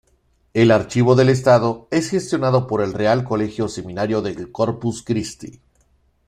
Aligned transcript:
El 0.55 0.71
archivo 0.71 1.13
del 1.13 1.29
Estado 1.29 1.87
es 1.91 2.09
gestionado 2.09 2.65
por 2.65 2.81
el 2.81 2.91
Real 2.91 3.23
Colegio 3.23 3.67
Seminario 3.67 4.23
del 4.23 4.51
Corpus 4.51 5.03
Christi. 5.03 5.61